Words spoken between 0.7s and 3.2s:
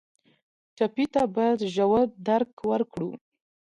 ټپي ته باید ژور درک ورکړو.